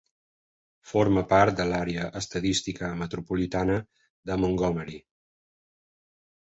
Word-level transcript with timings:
Forma 0.91 1.23
part 1.33 1.59
de 1.59 1.67
l'àrea 1.73 2.07
estadística 2.21 2.91
metropolitana 3.03 3.79
de 4.31 4.43
Montgomery. 4.47 5.01